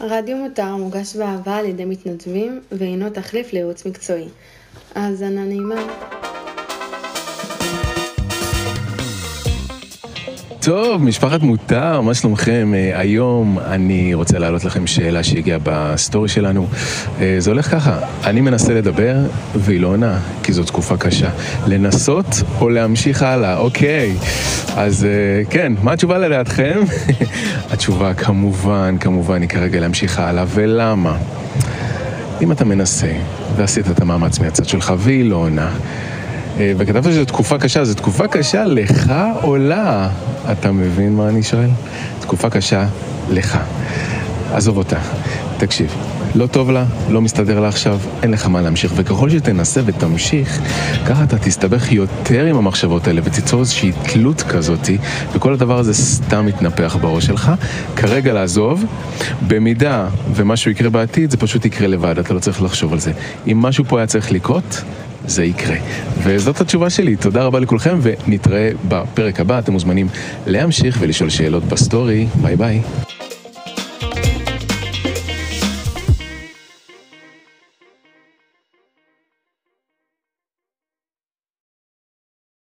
[0.00, 4.28] רדיו מותר מוגש באהבה על ידי מתנדבים והינו תחליף לייעוץ מקצועי.
[4.94, 6.17] האזנה נעימה.
[10.68, 12.72] טוב, משפחת מותר, מה שלומכם?
[12.74, 16.66] אה, היום אני רוצה להעלות לכם שאלה שהגיעה בסטורי שלנו.
[17.20, 19.16] אה, זה הולך ככה, אני מנסה לדבר
[19.54, 21.30] והיא לא עונה, כי זו תקופה קשה.
[21.66, 22.26] לנסות
[22.60, 23.58] או להמשיך הלאה?
[23.58, 24.14] אוקיי.
[24.76, 26.80] אז אה, כן, מה התשובה לדעתכם?
[27.72, 31.16] התשובה כמובן, כמובן היא כרגע להמשיך הלאה, ולמה?
[32.42, 33.12] אם אתה מנסה
[33.56, 35.70] ועשית את המאמץ מהצד שלך והיא לא עונה,
[36.56, 39.12] וכתבת שזו תקופה קשה, זו תקופה קשה לך
[39.42, 40.08] או לה?
[40.52, 41.70] אתה מבין מה אני שואל?
[42.20, 42.86] תקופה קשה
[43.30, 43.58] לך.
[44.52, 44.98] עזוב אותה,
[45.58, 45.94] תקשיב.
[46.34, 48.92] לא טוב לה, לא מסתדר לה עכשיו, אין לך מה להמשיך.
[48.96, 50.60] וככל שתנסה ותמשיך,
[51.06, 54.98] ככה אתה תסתבך יותר עם המחשבות האלה ותיצור איזושהי תלות כזאתי,
[55.32, 57.52] וכל הדבר הזה סתם יתנפח בראש שלך.
[57.96, 58.84] כרגע לעזוב,
[59.46, 63.12] במידה ומשהו יקרה בעתיד, זה פשוט יקרה לבד, אתה לא צריך לחשוב על זה.
[63.46, 64.82] אם משהו פה היה צריך לקרות,
[65.26, 65.76] זה יקרה.
[66.22, 69.58] וזאת התשובה שלי, תודה רבה לכולכם, ונתראה בפרק הבא.
[69.58, 70.08] אתם מוזמנים
[70.46, 72.26] להמשיך ולשאול שאלות בסטורי.
[72.42, 73.07] ביי ביי.